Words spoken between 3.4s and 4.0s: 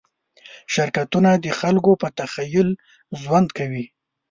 کوي.